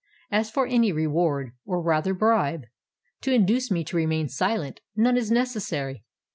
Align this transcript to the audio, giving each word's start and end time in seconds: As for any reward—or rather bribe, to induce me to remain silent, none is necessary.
As 0.31 0.49
for 0.49 0.65
any 0.65 0.91
reward—or 0.91 1.79
rather 1.79 2.15
bribe, 2.15 2.63
to 3.21 3.31
induce 3.31 3.69
me 3.69 3.83
to 3.83 3.95
remain 3.95 4.29
silent, 4.29 4.79
none 4.95 5.15
is 5.15 5.29
necessary. 5.29 6.03